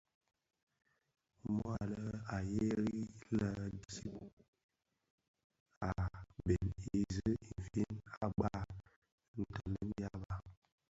[1.55, 2.05] Mua a lè
[2.35, 2.99] a gheri
[3.37, 4.23] lè dhib
[5.89, 5.91] a
[6.45, 7.93] bhen i zi infin
[8.23, 8.63] i bagha
[9.43, 10.35] ntoňèn dhyaba.